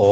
[0.00, 0.08] ॐ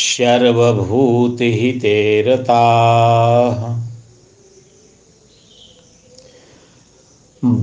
[0.00, 1.94] सर्वभूतहिते
[2.26, 3.64] रताः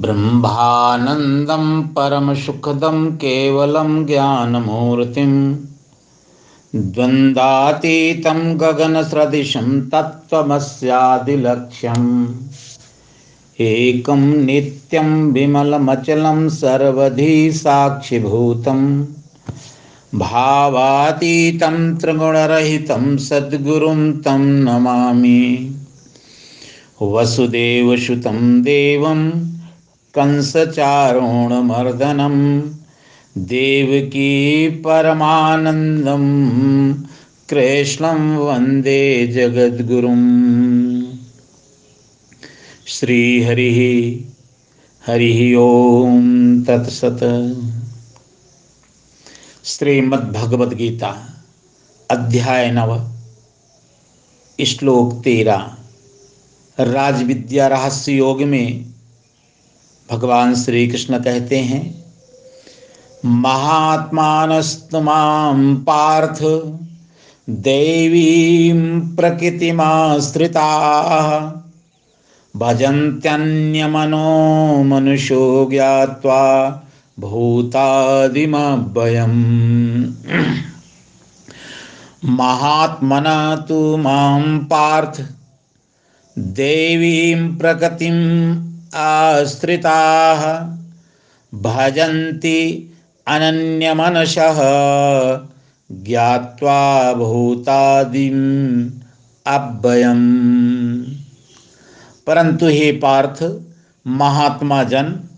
[0.02, 5.34] ब्रह्मानन्दं परमसुखदं केवलं ज्ञानमूर्तिं
[6.76, 12.08] द्वन्द्वातीतं गगनसदृशं तत्त्वमस्यादिलक्ष्यम्
[13.60, 19.06] एकं नित्यं विमलमचलं सर्वधी साक्षिभूतं
[20.16, 25.76] भावातीतं त्रिगुणरहितं सद्गुरुं तं नमामि।
[27.02, 29.48] वसुदेवसुतं देवं
[30.16, 32.62] कंसचारोणमर्दनं,
[33.38, 36.26] देवकी परमानन्दं,
[37.50, 40.87] कृष्णं वंदे जगद्गुरुम्।
[42.90, 43.80] श्रीहरिः।
[45.06, 47.24] हरिः ॐ तत्सत्।
[49.66, 51.10] श्रीमद्भगवद्गीता,
[52.12, 53.12] अध्याय नव,
[54.66, 55.78] श्लोक तेरह
[56.80, 58.94] राजविद्या रहस्य योग में
[60.12, 62.06] भगवान श्री कृष्ण कहते हैं
[63.26, 66.40] महात्मानस्तुमां पार्थ,
[67.50, 71.67] दैवीं प्रकृतिमाश्रिताः।
[72.58, 74.28] भजन्त्यन्यमनो
[74.84, 76.44] मनुष्यो ज्ञात्वा
[77.20, 78.24] भूतादिमभयम्।
[82.26, 85.26] महात्मना तु माँ पार्थ,
[86.38, 88.64] देवीं प्रकृतिम्
[88.96, 90.42] आश्रिताः,
[91.62, 92.92] भजन्ति
[93.28, 94.58] अनन्यमनसः,
[95.92, 98.90] ज्ञात्वा भूतादिम्
[99.48, 101.27] अव्ययम्
[102.28, 103.62] परंतु हे पार्थ,
[104.08, 105.30] महात्मा जन,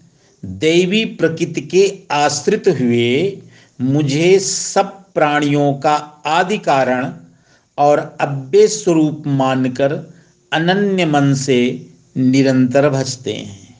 [0.45, 3.41] दैवी प्रकृति के आश्रित हुए
[3.81, 7.13] मुझे सब प्राणियों का आदि कारण
[7.77, 10.13] और अव्य स्वरूप मानकर
[10.53, 13.75] अनन्य मन से निरंतर भजते हैं।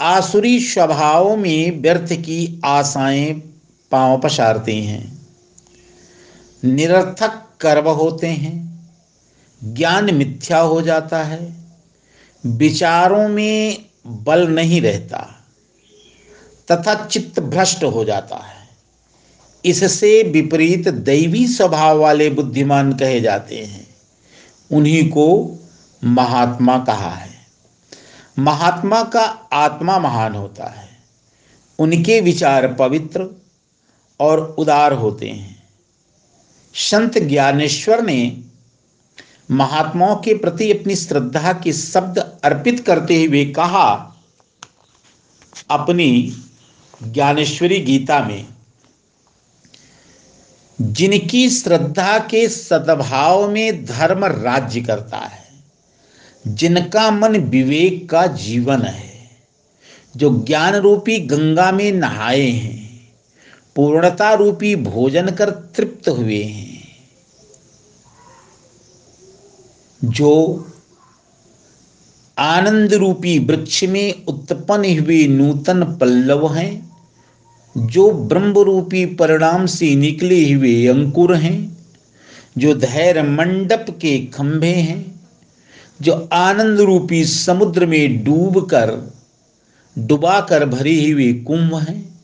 [0.00, 3.34] आसुरी स्वभाव में व्यर्थ की आशाएँ
[3.90, 5.18] पाँव पसारते हैं।
[6.64, 8.67] निरर्थक कर्म होते हैं।
[9.64, 11.54] ज्ञान मिथ्या हो जाता है,
[12.46, 15.44] विचारों में बल नहीं रहता,
[16.70, 18.68] तथा चित्त भ्रष्ट हो जाता है।
[19.64, 23.86] इससे विपरीत दैवी स्वभाव वाले बुद्धिमान कहे जाते हैं।
[24.72, 25.58] उन्हीं को
[26.04, 27.30] महात्मा कहा है।
[28.38, 30.88] महात्मा का आत्मा महान होता है।
[31.78, 33.40] उनके विचार पवित्र
[34.20, 35.62] और उदार होते हैं।
[36.74, 38.42] संत ज्ञानेश्वर ने
[39.50, 44.14] महात्माओं के प्रति अपनी श्रद्धा के शब्द अर्पित करते हुए कहा,
[45.70, 46.36] अपनी
[47.02, 48.46] ज्ञानेश्वरी गीता में,
[50.80, 55.44] जिनकी श्रद्धा के सद्भाव में धर्म राज्य करता है,
[56.46, 59.30] जिनका मन विवेक का जीवन है,
[60.16, 63.08] जो ज्ञान रूपी गंगा में नहाए हैं,
[63.76, 66.67] पूर्णता रूपी भोजन कर तृप्त हुए हैं
[70.04, 70.64] जो
[72.38, 76.90] आनंद रूपी वृक्ष में उत्पन्न हुए नूतन पल्लव हैं,
[77.76, 81.78] जो ब्रह्म रूपी परिणाम से निकले हुए अंकुर हैं,
[82.58, 85.20] जो धैर्य मंडप के खंभे हैं,
[86.00, 89.12] जो आनंद रूपी समुद्र में डूब कर
[89.98, 92.18] डुबा कर भरे हुए कुंभ हैं,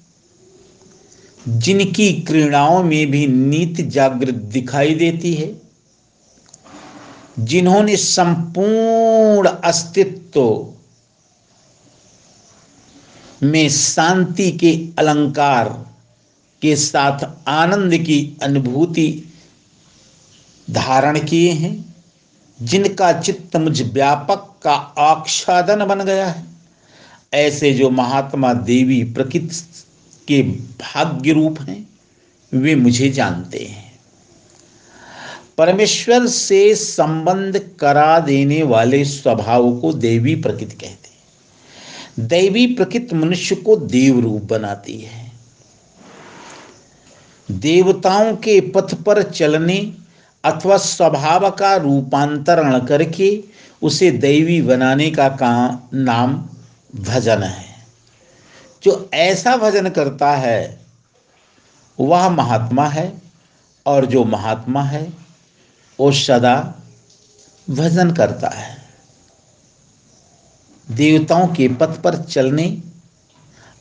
[1.48, 5.63] जिनकी क्रीड़ाओं में भी नीति जागृत दिखाई देती है।
[7.38, 10.74] जिन्होंने संपूर्ण अस्तित्व
[13.42, 15.68] में शांति के अलंकार
[16.62, 19.32] के साथ आनंद की अनुभूति
[20.70, 21.94] धारण किए हैं,
[22.62, 26.44] जिनका चित्त मुझ व्यापक का आच्छादन बन गया है।
[27.34, 29.62] ऐसे जो महात्मा देवी प्रकृति
[30.28, 30.42] के
[30.82, 31.88] भाग्य रूप हैं,
[32.52, 33.83] वे मुझे जानते हैं।
[35.58, 43.54] परमेश्वर से संबंध करा देने वाले स्वभाव को देवी प्रकृति कहते हैं। दैवी प्रकृति मनुष्य
[43.54, 45.32] को देव रूप बनाती है।
[47.50, 49.92] देवताओं के पथ पर चलने
[50.44, 53.44] अथवा स्वभाव का रूपांतरण करके
[53.82, 56.48] उसे दैवी बनाने का काम नाम
[56.96, 57.74] भजन है।
[58.82, 60.86] जो ऐसा भजन करता है,
[62.00, 63.22] वह महात्मा है
[63.86, 65.23] और जो महात्मा है
[66.00, 66.74] वो सदा
[67.70, 68.76] भजन करता है।
[70.90, 72.82] देवताओं के पथ पर चलने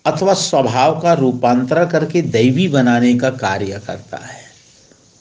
[0.05, 4.43] अथवा स्वभाव का रूपांतरण करके दैवी बनाने का कार्य करता है।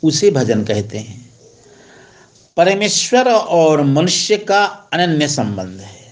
[0.05, 1.31] उसे भजन कहते हैं।
[2.56, 6.03] परमेश्वर और मनुष्य का अनन्य संबंध है।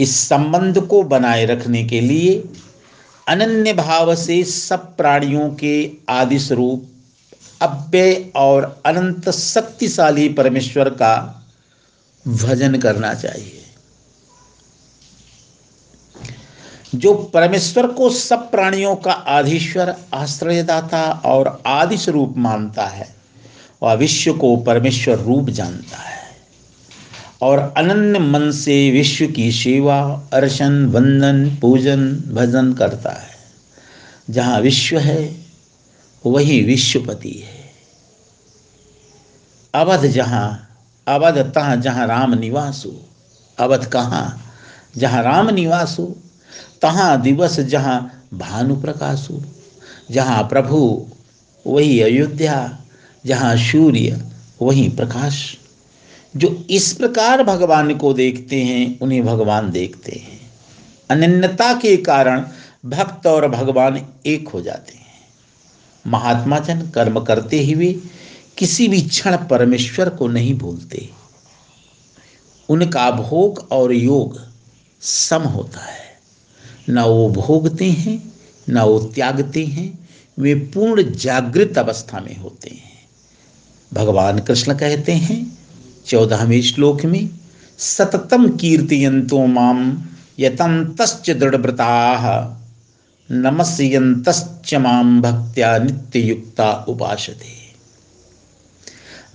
[0.00, 2.44] इस संबंध को बनाए रखने के लिए
[3.28, 6.91] अनन्य भाव से सब प्राणियों के आदि स्वरूप
[7.62, 11.44] अव्यय और अनंत शक्तिशाली परमेश्वर का
[12.28, 13.58] भजन करना चाहिए।
[16.94, 23.14] जो परमेश्वर को सब प्राणियों का आधीश्वर, आश्रयदाता और आदि स्वरूप मानता है,
[23.82, 26.22] वह विश्व को परमेश्वर रूप जानता है।
[27.42, 33.32] और अनन्य मन से विश्व की सेवा अर्चन वंदन, पूजन, भजन करता है।
[34.30, 35.41] जहाँ विश्व है
[36.26, 37.60] वही विश्वपति है।
[39.74, 40.68] अवध जहाँ,
[41.06, 43.00] अवध तहाँ जहाँ राम निवास हो,
[43.58, 44.38] अवध कहाँ
[44.96, 46.16] जहाँ राम निवास हो,
[46.82, 49.42] तहाँ दिवस जहाँ भानु प्रकाश हो,
[50.10, 51.06] जहाँ प्रभु
[51.66, 52.78] वही अयोध्या,
[53.26, 54.22] जहाँ सूर्य
[54.62, 55.56] वही प्रकाश।
[56.36, 60.40] जो इस प्रकार भगवान को देखते हैं, उन्हें भगवान देखते हैं।
[61.10, 62.44] अनन्यता के कारण
[62.84, 65.01] भक्त और भगवान एक हो जाते हैं।
[66.06, 67.96] महात्मा जन कर्म करते हुए
[68.58, 71.10] किसी भी क्षण परमेश्वर को नहीं भूलते।
[72.68, 74.40] उनका भोग और योग
[75.00, 76.02] सम होता है।
[76.88, 78.32] न वो भोगते हैं,
[78.70, 80.08] न वो त्यागते हैं,
[80.38, 82.92] वे पूर्ण जागृत अवस्था में होते हैं।
[83.94, 85.58] भगवान कृष्ण कहते हैं,
[86.06, 87.30] चौदहवें श्लोक में,
[87.78, 90.02] सततम कीर्तियंतो माम
[90.38, 92.58] यतंतश्च दृढ़व्रता।
[93.34, 97.52] नमस्यंतश्च माम भक्त्या नित्य युक्ता उपासते।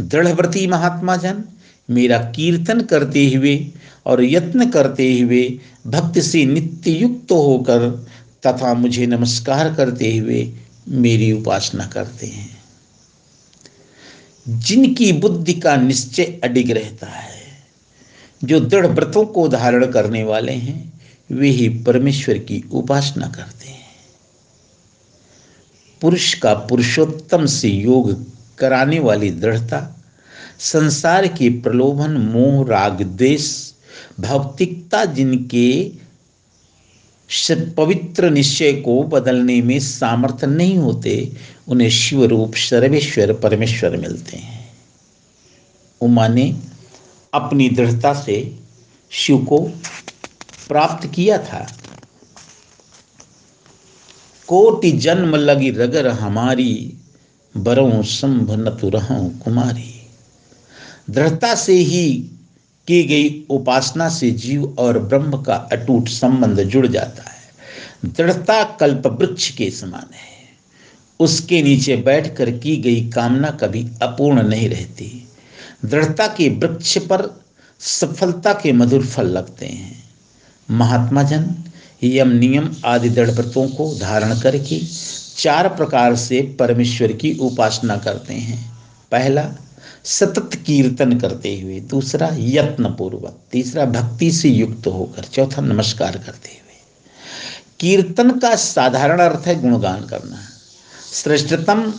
[0.01, 1.43] दृढ़व्रती महात्मा जन,
[1.89, 3.67] मेरा कीर्तन करते हुए
[4.05, 8.07] और यत्न करते हुए भक्ति से नित्य युक्त होकर
[8.47, 10.53] तथा मुझे नमस्कार करते हुए
[10.87, 12.57] मेरी उपासना करते हैं।
[14.49, 17.41] जिनकी बुद्धि का निश्चय अडिग रहता है,
[18.43, 20.93] जो दृढ़ व्रतों को धारण करने वाले हैं,
[21.31, 23.56] वे ही परमेश्वर की उपासना करते
[26.01, 28.25] पुरुष का पुरुषोत्तम से योग
[28.57, 29.79] कराने वाली दृढ़ता,
[30.59, 33.73] संसार के प्रलोभन, मोह, राग देश
[34.19, 35.91] भौतिकता जिनके
[37.77, 41.31] पवित्र निश्चय को बदलने में सामर्थ्य नहीं होते,
[41.67, 44.69] उन्हें शिव रूप सर्वेश्वर, परमेश्वर मिलते हैं।
[46.01, 46.55] उमा ने
[47.33, 48.55] अपनी दृढ़ता से
[49.11, 49.61] शिव को
[50.67, 51.67] प्राप्त किया था।
[54.47, 56.93] कोटि जन्म लगी रगर हमारी
[57.57, 60.07] बरों संभ न रहूँ कुमारी।
[61.09, 62.31] दृढ़ता से ही
[62.87, 67.37] की गई उपासना से जीव और ब्रह्म का अटूट संबंध जुड़ जाता है।
[68.05, 70.37] दृढ़ता कल्प वृक्ष के समान है।
[71.19, 75.27] उसके नीचे बैठकर की गई कामना कभी अपूर्ण नहीं रहती।
[75.85, 77.43] दृढ़ता के वृक्ष पर
[77.79, 80.03] सफलता के मधुर फल लगते हैं।
[80.71, 81.55] महात्मा जन
[82.03, 84.81] यम नियम आदि दृढ़ व्रतों को धारण करके
[85.37, 88.77] चार प्रकार से परमेश्वर की उपासना करते हैं।
[89.11, 89.51] पहला,
[90.03, 96.49] सतत कीर्तन करते हुए। दूसरा यत्न पूर्वक तीसरा, भक्ति से युक्त होकर। चौथा, नमस्कार करते
[96.49, 96.57] हुए।
[97.79, 100.39] कीर्तन का साधारण अर्थ है गुणगान करना।
[101.13, 101.93] श्रेष्ठतम,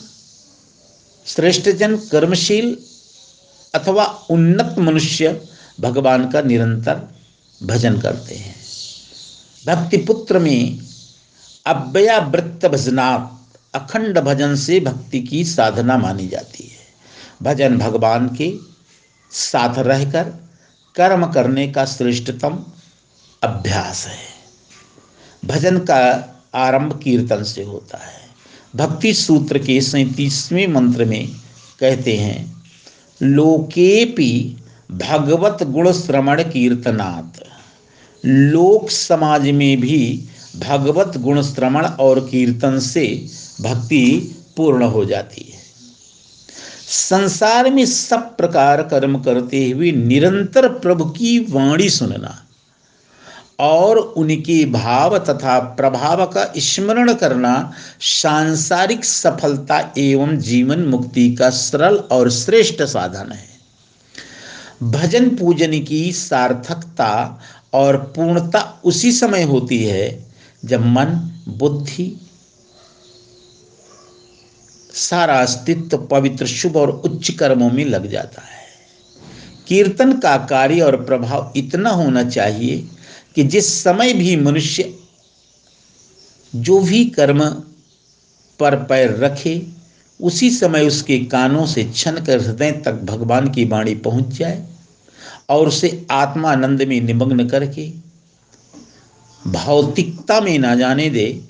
[1.27, 2.77] श्रेष्ठजन कर्मशील
[3.75, 5.41] अथवा उन्नत मनुष्य
[5.81, 7.09] भगवान का निरंतर
[7.63, 8.68] भजन करते हैं।
[9.69, 10.79] भक्ति पुत्र में
[11.67, 16.79] अव्ययावृत्त भजनात् अखंड भजन से भक्ति की साधना मानी जाती है।
[17.43, 18.55] भजन भगवान के
[19.31, 20.25] साथ रहकर
[20.95, 22.65] कर्म करने का श्रेष्ठतम
[23.43, 24.19] अभ्यास है।
[25.45, 25.99] भजन का
[26.55, 28.29] आरंभ कीर्तन से होता है।
[28.77, 31.29] भक्ति सूत्र के सैतीसवें मंत्र में
[31.81, 32.63] कहते हैं
[33.23, 37.48] लोकेपि भगवत गुण श्रवण कीर्तनात्।
[38.25, 43.07] लोक समाज में भी भगवत गुण श्रवण और कीर्तन से
[43.61, 44.07] भक्ति
[44.57, 45.57] पूर्ण हो जाती है।
[46.89, 52.35] संसार में सब प्रकार कर्म करते हुए निरंतर प्रभु की वाणी सुनना
[53.61, 57.55] और उनके भाव तथा प्रभाव का स्मरण करना
[58.01, 63.47] सांसारिक सफलता एवं जीवन मुक्ति का सरल और श्रेष्ठ साधन है।
[64.83, 67.41] भजन पूजन की सार्थकता
[67.73, 70.27] और पूर्णता उसी समय होती है
[70.65, 72.21] जब मन, बुद्धि,
[74.95, 78.67] सारा अस्तित्व, पवित्र, शुभ और उच्च कर्मों में लग जाता है।
[79.67, 82.89] कीर्तन का कार्य और प्रभाव इतना होना चाहिए
[83.35, 84.95] कि जिस समय भी मनुष्य
[86.55, 87.45] जो भी कर्म
[88.61, 89.67] पर पैर रखे,
[90.21, 94.68] उसी समय उसके कानों से छन कर हृदय तक भगवान की वाणी पहुँच जाए।
[95.49, 97.93] और उसे आत्मानंद में निमग्न करके
[99.47, 101.45] भौतिकता में ना जाने दे,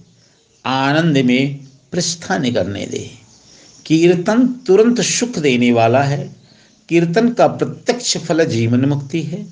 [0.66, 3.10] आनंद में प्रस्थान करने दे।
[3.86, 6.36] कीर्तन तुरंत सुख देने वाला है।
[6.88, 9.46] कीर्तन का प्रत्यक्ष फल जीवन मुक्ति है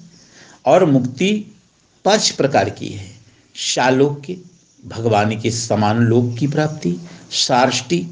[0.67, 1.57] और मुक्ति
[2.05, 3.11] पाँच प्रकार की है।
[3.55, 4.37] शालोक्य,
[4.87, 6.97] भगवान के समान लोक की प्राप्ति,
[7.31, 8.07] सार्ष्टि,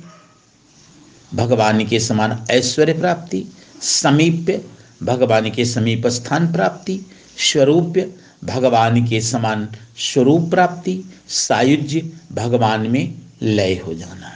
[1.34, 3.44] भगवान के समान ऐश्वर्य प्राप्ति,
[3.82, 4.64] समीप्य
[5.04, 7.00] भगवान के समीप स्थान प्राप्ति,
[7.38, 14.32] स्वरूप्य भगवान के समान स्वरूप प्राप्ति, सायुज्य भगवान में लय हो जाना।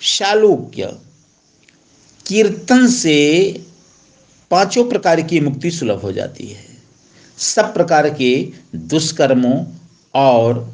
[0.00, 0.96] शालोक्य,
[2.26, 3.16] कीर्तन से
[4.50, 6.64] पाँचों प्रकार की मुक्ति सुलभ हो जाती है।
[7.38, 9.64] सब प्रकार के दुष्कर्मों
[10.14, 10.72] और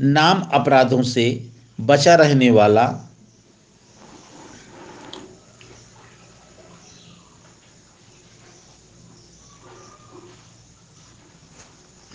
[0.00, 3.13] नाम अपराधों से बचा रहने वाला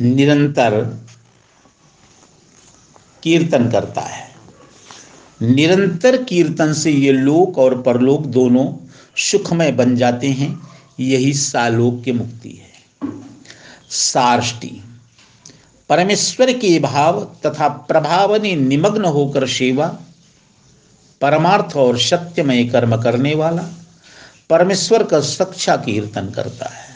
[0.01, 0.97] निरंतर
[3.23, 4.29] कीर्तन करता है।
[5.41, 8.73] निरंतर कीर्तन से ये लोक और परलोक दोनों
[9.17, 10.67] सुखमय बन जाते हैं,
[10.99, 12.69] यही सालोक की मुक्ति है।
[13.89, 14.83] सार्ष्टि
[15.89, 19.87] परमेश्वर के भाव तथा प्रभाव ने निमग्न होकर सेवा,
[21.21, 23.63] परमार्थ और सत्यमय कर्म करने वाला,
[24.49, 26.88] परमेश्वर का सक्षा कीर्तन करता है।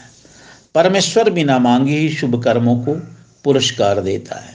[0.74, 2.92] परमेश्वर बिना मांगे ही शुभ कर्मों को
[3.44, 4.54] पुरस्कार देता है।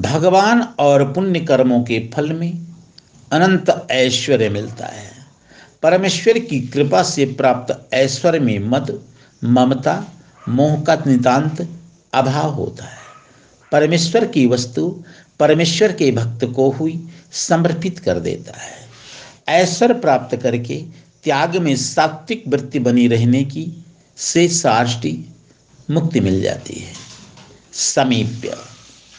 [0.00, 2.66] भगवान और पुण्य कर्मों के फल में
[3.32, 5.10] अनंत ऐश्वर्य मिलता है।
[5.82, 9.02] परमेश्वर की कृपा से प्राप्त ऐश्वर्य में मद,
[9.44, 10.04] ममता,
[10.48, 11.68] मोह का नितांत
[12.14, 12.98] अभाव होता है।
[13.72, 15.04] परमेश्वर की वस्तु
[15.40, 18.88] परमेश्वर के भक्त को हुई समर्पित कर देता है।
[19.48, 20.84] ऐश्वर्य प्राप्त करके
[21.24, 23.84] त्याग में सात्विक वृत्ति बनी रहने की
[24.16, 25.30] से साष्टी
[25.90, 26.92] मुक्ति मिल जाती है।
[27.72, 28.56] समीप्य।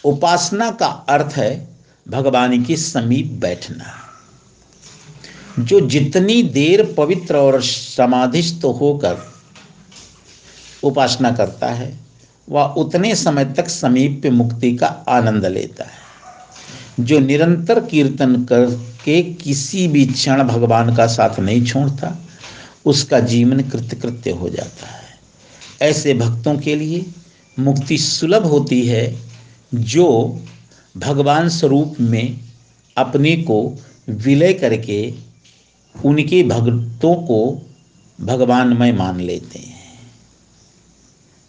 [0.06, 1.68] उपासना का अर्थ है
[2.10, 3.86] भगवान के समीप बैठना।
[5.60, 9.18] जो जितनी देर पवित्र और समाधिस्थ होकर
[10.84, 12.00] उपासना करता है,
[12.50, 16.06] वह उतने समय तक समीप मुक्ति का आनंद लेता है।
[17.00, 22.18] जो निरंतर कीर्तन करके किसी भी क्षण भगवान का साथ नहीं छोड़ता,
[22.86, 25.05] उसका जीवन कृतकृत्य हो जाता है।
[25.82, 27.06] ऐसे भक्तों के लिए
[27.60, 29.20] मुक्ति सुलभ होती है
[29.74, 30.40] जो
[30.98, 32.40] भगवान स्वरूप में
[32.98, 33.76] अपने को
[34.10, 35.14] विलय करके
[36.06, 37.62] उनके भक्तों को
[38.22, 40.10] भगवानमय मान लेते हैं।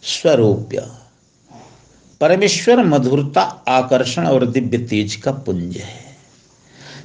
[0.02, 0.88] स्वरूप्य।
[2.20, 6.16] परमेश्वर मधुरता, आकर्षण और दिव्य तेज का पुंज है।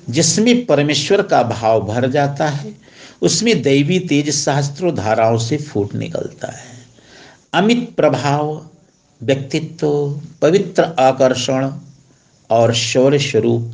[0.10, 2.76] जिसमें परमेश्वर का भाव भर जाता है,
[3.22, 6.71] उसमें दैवी तेज सहस्त्रों धाराओं से फूट निकलता है।
[7.54, 8.68] अमित प्रभाव,
[9.24, 11.72] व्यक्तित्व, पवित्र आकर्षण
[12.50, 13.72] और शौर्य स्वरूप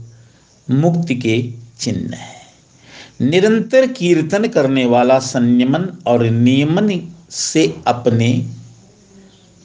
[0.72, 2.41] मुक्ति के चिन्ह है।
[3.22, 8.48] निरंतर कीर्तन करने वाला संयमन और नियमन से अपने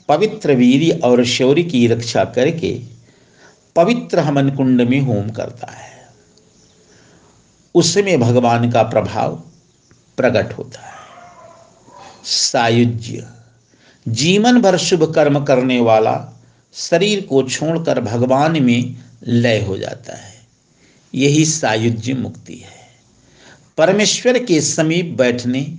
[0.09, 2.81] पवित्र वीर और शौर्य की रक्षा करके
[3.77, 6.07] पवित्र हमन कुंड में होम करता है।
[7.75, 9.43] उसमें भगवान का प्रभाव
[10.17, 10.95] प्रकट होता है।
[12.25, 13.27] सायुज्य
[14.09, 16.43] जीवन भर शुभ कर्म करने वाला
[16.75, 18.95] शरीर को छोड़कर भगवान में
[19.27, 20.35] लय हो जाता है।
[21.15, 22.83] यही सायुज्य मुक्ति है।
[23.79, 25.77] परमेश्वर के समीप बैठने,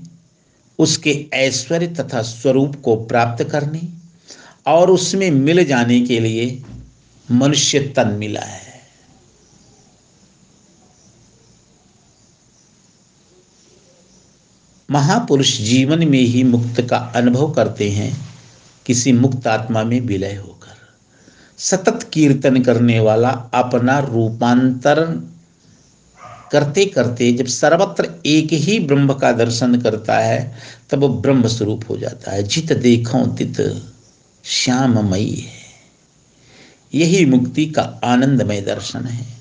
[0.80, 3.82] उसके ऐश्वर्य तथा स्वरूप को प्राप्त करने
[4.68, 6.64] और उसमें मिल जाने के लिए
[7.32, 8.63] मनुष्य तन मिला है।
[14.92, 18.18] महापुरुष जीवन में ही मुक्त का अनुभव करते हैं,
[18.86, 20.74] किसी मुक्त आत्मा में विलय होकर।
[21.58, 25.22] सतत कीर्तन करने वाला अपना रूपांतरण
[26.52, 30.56] करते करते जब सर्वत्र एक ही ब्रह्म का दर्शन करता है,
[30.90, 33.84] तब ब्रह्म स्वरूप हो जाता है। जित देखो, तित
[34.44, 35.64] श्याममयी है।
[36.96, 39.34] यही मुक्ति का आनंदमय दर्शन है।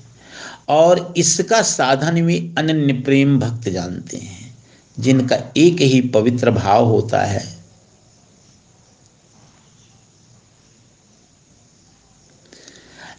[0.69, 4.42] और इसका साधन में अनन्य प्रेम भक्त जानते हैं।
[4.99, 7.63] जिनका एक ही पवित्र भाव होता है।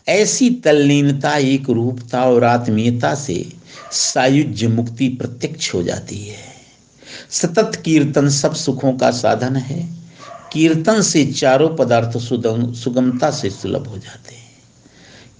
[0.08, 3.54] ऐसी तल्लीनता, एक रूपता और आत्मीयता से
[3.92, 6.54] सायुज्य मुक्ति प्रत्यक्ष हो जाती है।
[7.30, 9.88] सतत कीर्तन सब सुखों का साधन है।
[10.52, 14.52] कीर्तन से चारों पदार्थ सुगमता से सुलभ हो जाते हैं।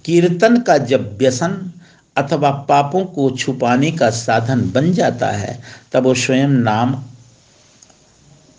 [0.04, 1.72] कीर्तन का जब व्यसन
[2.16, 7.04] अथवा पापों को छुपाने का साधन बन जाता है, तब वो स्वयं नाम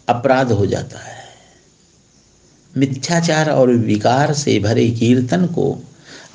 [0.09, 1.25] अपराध हो जाता है।
[2.77, 5.83] मिथ्याचार और विकार से भरे कीर्तन को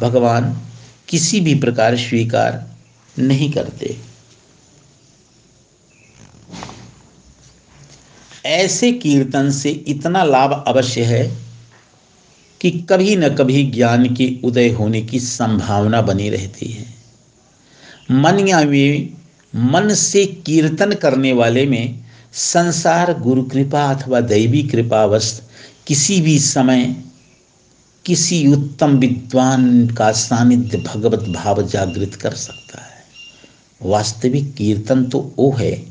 [0.01, 0.61] भगवान
[1.09, 2.71] किसी भी प्रकार स्वीकार
[3.19, 3.97] नहीं करते।
[8.47, 11.39] ऐसे कीर्तन से इतना लाभ अवश्य है
[12.61, 17.00] कि कभी न कभी ज्ञान के उदय होने की संभावना बनी रहती है।
[18.11, 19.15] मन या वे
[19.55, 25.43] मन से कीर्तन करने वाले में संसार गुरु कृपा अथवा दैवी कृपावश
[25.87, 26.97] किसी भी समय
[28.05, 33.05] किसी उत्तम विद्वान का सानिध्य भगवत भाव जागृत कर सकता है।
[33.83, 35.83] वास्तविक कीर्तन तो वो है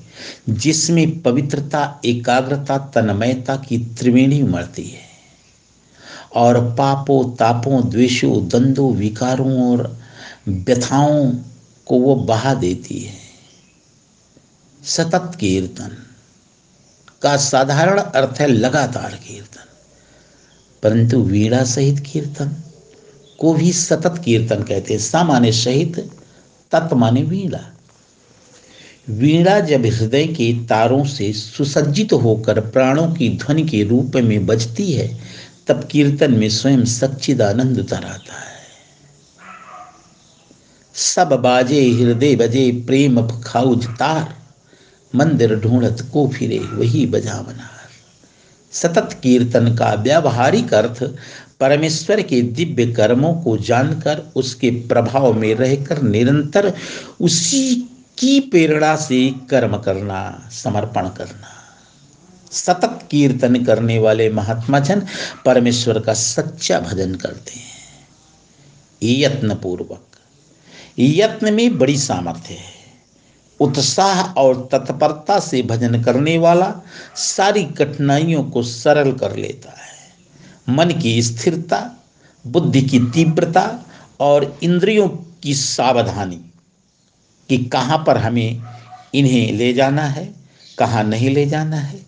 [0.50, 5.08] जिसमें पवित्रता, एकाग्रता, तन्मयता की त्रिवेणी उमड़ती है
[6.36, 9.98] और पापों, तापों, द्वेषों, द्वंद्वों, विकारों और
[10.48, 11.32] व्यथाओं
[11.89, 13.13] को वो बहा देती है।
[14.84, 15.98] सतत कीर्तन
[17.22, 19.65] का साधारण अर्थ है लगातार कीर्तन।
[20.84, 22.63] परंतु वीणा सहित कीर्तन
[23.39, 26.12] को भी सतत कीर्तन कहते हैं। सामान्य सहित
[26.72, 27.75] तत्माने वीणा।
[29.10, 34.93] वीणा जब हृदय के तारों से सुसज्जित होकर प्राणों की ध्वनि के रूप में बजती
[34.93, 35.19] है,
[35.67, 38.59] तब कीर्तन में स्वयं सच्चिदानंद उतर आता है।
[41.00, 44.36] सब बाजे हृदय बजे प्रेम खाउज तार
[45.15, 47.79] मंदिर ढूंढत को फिरे वही बजा बनार
[48.72, 51.03] सतत कीर्तन का व्यावहारिक अर्थ,
[51.60, 56.74] परमेश्वर के दिव्य कर्मों को जानकर, उसके प्रभाव में रहकर निरंतर
[57.22, 57.75] उसी
[58.18, 61.56] की प्रेरणा से कर्म करना, समर्पण करना।
[62.51, 65.03] सतत कीर्तन करने वाले महात्मा जन
[65.46, 67.70] परमेश्वर का सच्चा भजन करते हैं।
[69.03, 70.09] यत्न पूर्वक
[71.00, 72.79] यत्न में बड़ी सामर्थ्य है।
[73.59, 76.75] उत्साह और तत्परता से भजन करने वाला
[77.16, 79.90] सारी कठिनाइयों को सरल कर लेता है।
[80.70, 81.96] मन की स्थिरता,
[82.48, 83.85] बुद्धि की तीव्रता
[84.20, 85.09] और इंद्रियों
[85.44, 86.51] की सावधानी
[87.50, 88.62] कि कहाँ पर हमें
[89.14, 90.33] इन्हें ले जाना है,
[90.77, 92.00] कहाँ नहीं ले जाना है,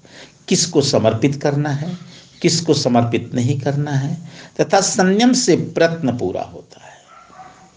[0.48, 1.98] किसको समर्पित करना है,
[2.42, 4.18] किसको समर्पित नहीं करना है,
[4.62, 6.91] तथा संयम से प्रयत्न पूरा होता है।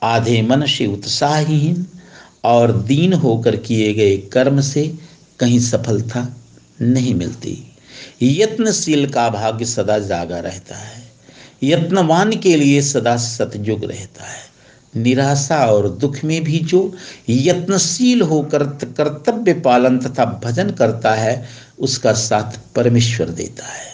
[0.05, 1.87] आधे मन से उत्साहहीन
[2.45, 4.95] और दीन होकर किए गए कर्म से
[5.40, 6.37] कहीं सफलता
[6.81, 7.77] नहीं मिलती।
[8.23, 11.12] यत्नशील का भाग्य सदा जागा रहता है।
[11.62, 14.45] यत्नवान के लिए सदा सतयुग रहता है।
[14.97, 16.97] निराशा और दुख में भी जो
[17.29, 18.62] यत्नशील होकर
[18.99, 23.93] कर्तव्य पालन तथा भजन करता है, उसका साथ परमेश्वर देता है।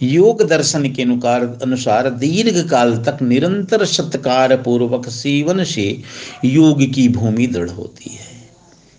[0.00, 6.02] योग दर्शन के अनुकार अनुसार दीर्घ काल तक निरंतर सत्कार पूर्वक सेवन से
[6.44, 8.50] योग की भूमि दृढ़ होती है।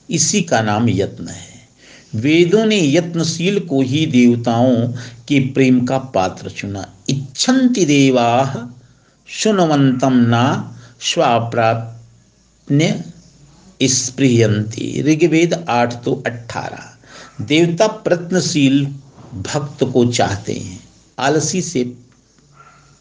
[0.10, 1.58] इसी का नाम यत्न है।
[2.16, 4.94] वेदों ने यत्नशील को ही देवताओं
[5.28, 8.70] के प्रेम का पात्र चुना। इच्छन्ति देवा
[9.30, 13.04] सुनवंतम ना स्वाप्राप्य
[13.82, 18.96] स्पृहंती ऋग्वेद आठ तो अठारह देवता प्रत्नशील
[19.34, 20.77] भक्त को चाहते हैं।
[21.19, 21.84] आलसी से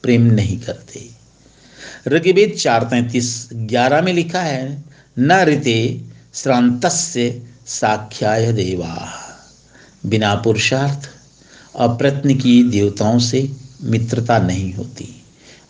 [0.03, 1.11] प्रेम नहीं करते।
[2.07, 4.85] ऋग्वेद चार तैतीस ग्यारह में लिखा है,
[5.19, 6.01] न ऋते
[6.35, 6.87] श्रांत
[7.67, 9.23] साख्याय देवा।
[10.07, 11.11] बिना पुरुषार्थ
[11.77, 13.53] अप्रत्न की देवताओं से
[13.83, 15.23] मित्रता नहीं होती।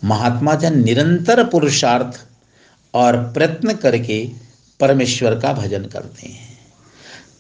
[0.05, 2.27] महात्मा जन निरंतर पुरुषार्थ
[2.95, 4.31] और प्रयत्न करके
[4.81, 6.59] परमेश्वर का भजन करते हैं।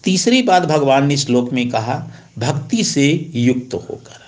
[0.04, 4.25] तीसरी बात भगवान ने श्लोक में कहा, भक्ति से युक्त होकर।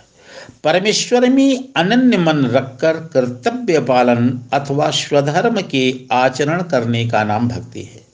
[0.64, 7.82] परमेश्वर में अनन्य मन रखकर कर्तव्य पालन अथवा स्वधर्म के आचरण करने का नाम भक्ति
[7.82, 8.06] है।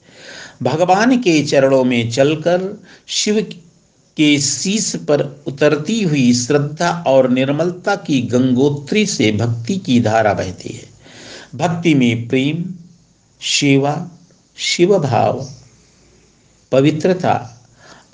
[0.63, 3.41] भगवान के चरणों में चलकर शिव
[4.17, 10.69] के शीश पर उतरती हुई श्रद्धा और निर्मलता की गंगोत्री से भक्ति की धारा बहती
[10.69, 10.85] है।
[11.55, 12.73] भक्ति में प्रेम,
[13.41, 14.09] सेवा
[14.57, 15.49] शिव भाव
[16.71, 17.51] पवित्रता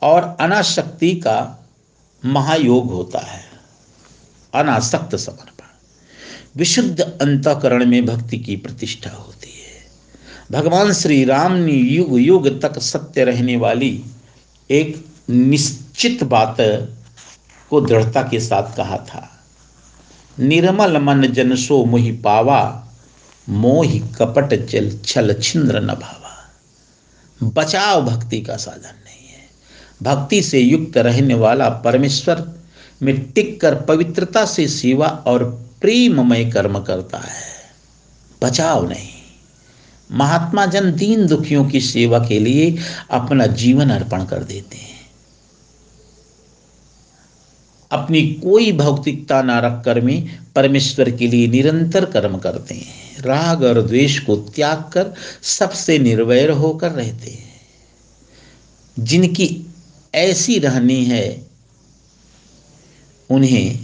[0.01, 1.67] और अनाशक्ति का
[2.25, 3.40] महायोग होता है।
[4.53, 5.65] अनासक्त समर्पण।
[6.55, 9.61] विशुद्ध अंतकरण में भक्ति की प्रतिष्ठा होती है।
[10.51, 14.03] भगवान श्री राम ने युग युग तक सत्य रहने वाली
[14.71, 16.57] एक निश्चित बात
[17.69, 19.43] को दृढ़ता के साथ कहा था।
[20.39, 22.87] निर्मल मन जन सो मोहि पावा,
[23.49, 26.51] मोहि कपट चल छल छिंद्र न भावा।
[27.43, 29.49] बचाव भक्ति का साधन नहीं है।
[30.03, 32.60] भक्ति से युक्त रहने वाला परमेश्वर
[33.01, 37.51] में टिक कर पवित्रता से सेवा और प्रेममय कर्म करता है।
[38.43, 39.09] बचाव नहीं।
[40.11, 42.77] महात्मा जन दीन दुखियों की सेवा के लिए
[43.09, 44.91] अपना जीवन अर्पण कर देते हैं।
[47.91, 53.81] अपनी कोई भौतिकता न रखकर में परमेश्वर के लिए निरंतर कर्म करते हैं। राग और
[53.81, 57.61] द्वेष को त्याग कर सबसे निर्वैर होकर रहते हैं।
[58.99, 59.65] जिनकी
[60.15, 61.50] ऐसी रहनी है
[63.31, 63.79] उन्हें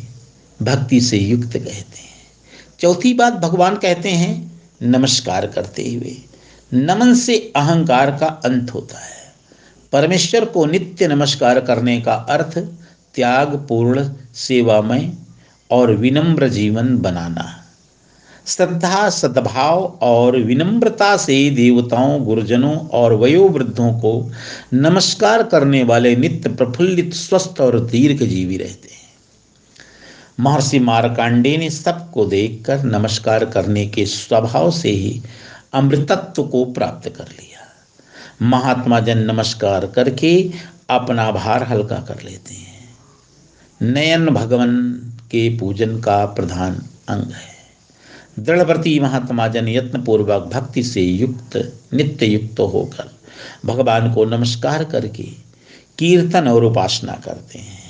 [0.61, 2.07] भक्ति से युक्त कहते हैं।
[2.79, 6.15] चौथी बात भगवान कहते हैं, नमस्कार करते हुए।
[6.73, 9.33] नमन से अहंकार का अंत होता है।
[9.91, 12.59] परमेश्वर को नित्य नमस्कार करने का अर्थ
[13.15, 15.11] त्याग, पूर्ण, सेवामय
[15.71, 17.63] और विनम्र जीवन बनाना।
[18.47, 24.31] श्रद्धा, सद्भाव और विनम्रता से देवताओं, गुरुजनों और वयोवृद्धों को
[24.73, 28.86] नमस्कार करने वाले नित्य प्रफुल्लित, स्वस्थ और दीर्घ जीवी रहते
[30.39, 35.21] महर्षि मारकांडे ने सबको देखकर नमस्कार करने के स्वभाव से ही
[35.73, 37.59] अमृतत्व को प्राप्त कर लिया।
[38.41, 40.51] महात्मा जन नमस्कार करके
[40.89, 42.89] अपना भार हल्का कर लेते हैं।
[43.81, 44.93] नयन भगवान
[45.31, 47.57] के पूजन का प्रधान अंग है।
[48.39, 53.09] दृढ़व्रती महात्मा जन यत्न पूर्वक भक्ति से युक्त नित्य युक्त होकर
[53.65, 55.23] भगवान को नमस्कार करके
[55.97, 57.86] कीर्तन और उपासना करते हैं।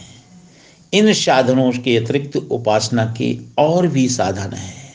[0.93, 4.93] इन साधनों के अतिरिक्त उपासना के और भी साधन हैं,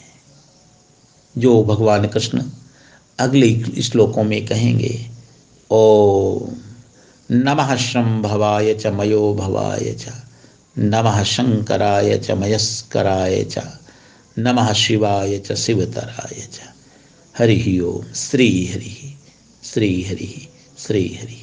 [1.38, 2.42] जो भगवान कृष्ण
[3.18, 5.08] अगले श्लोकों में कहेंगे
[5.70, 6.48] ओ
[7.30, 10.08] नमः श्रम भवाय च मयो भवाय च,
[10.78, 13.58] नमः शंकराय च मयस्कराय च,
[14.38, 16.60] नमः शिवाय च शिवतराय च।
[17.38, 18.96] हरि ओम, श्री हरि
[19.64, 21.41] श्री हरि श्री हरि।